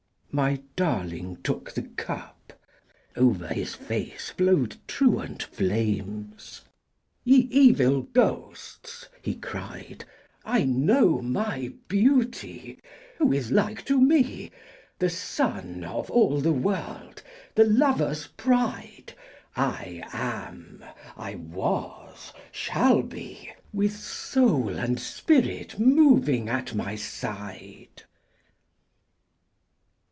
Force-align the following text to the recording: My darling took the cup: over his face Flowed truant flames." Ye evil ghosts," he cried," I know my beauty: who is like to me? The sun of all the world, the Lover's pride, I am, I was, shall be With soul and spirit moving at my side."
My 0.33 0.61
darling 0.77 1.39
took 1.43 1.73
the 1.73 1.81
cup: 1.81 2.53
over 3.17 3.49
his 3.49 3.75
face 3.75 4.29
Flowed 4.29 4.77
truant 4.87 5.43
flames." 5.43 6.61
Ye 7.25 7.49
evil 7.51 8.03
ghosts," 8.03 9.09
he 9.21 9.35
cried," 9.35 10.05
I 10.45 10.63
know 10.63 11.21
my 11.21 11.73
beauty: 11.89 12.79
who 13.17 13.33
is 13.33 13.51
like 13.51 13.83
to 13.87 13.99
me? 13.99 14.51
The 14.99 15.09
sun 15.09 15.83
of 15.83 16.09
all 16.09 16.39
the 16.39 16.53
world, 16.53 17.21
the 17.55 17.65
Lover's 17.65 18.27
pride, 18.27 19.11
I 19.57 20.01
am, 20.13 20.81
I 21.17 21.35
was, 21.35 22.31
shall 22.53 23.01
be 23.01 23.51
With 23.73 23.97
soul 23.97 24.77
and 24.79 24.97
spirit 24.97 25.77
moving 25.77 26.47
at 26.47 26.73
my 26.73 26.95
side." 26.95 28.03